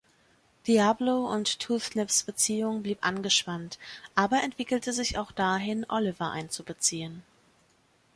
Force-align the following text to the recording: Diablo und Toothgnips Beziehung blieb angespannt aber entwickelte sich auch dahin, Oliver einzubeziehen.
Diablo 0.65 1.31
und 1.31 1.59
Toothgnips 1.59 2.23
Beziehung 2.23 2.81
blieb 2.81 2.97
angespannt 3.05 3.77
aber 4.15 4.41
entwickelte 4.41 4.93
sich 4.93 5.19
auch 5.19 5.31
dahin, 5.31 5.85
Oliver 5.89 6.31
einzubeziehen. 6.31 7.21